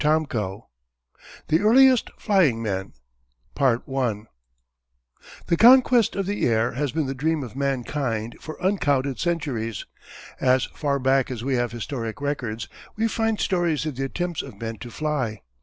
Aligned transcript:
CHAPTER 0.03 0.35
II 0.39 0.63
THE 1.49 1.59
EARLIEST 1.59 2.09
FLYING 2.17 2.63
MEN 2.63 2.93
The 3.55 3.77
conquest 5.59 6.15
of 6.15 6.25
the 6.25 6.47
air 6.47 6.71
has 6.71 6.91
been 6.91 7.05
the 7.05 7.13
dream 7.13 7.43
of 7.43 7.55
mankind 7.55 8.35
for 8.41 8.59
uncounted 8.59 9.19
centuries. 9.19 9.85
As 10.39 10.65
far 10.73 10.97
back 10.97 11.29
as 11.29 11.43
we 11.43 11.53
have 11.53 11.71
historic 11.71 12.19
records 12.19 12.67
we 12.95 13.07
find 13.07 13.39
stories 13.39 13.85
of 13.85 13.95
the 13.95 14.05
attempts 14.05 14.41
of 14.41 14.59
men 14.59 14.77
to 14.79 14.89
fly. 14.89 15.43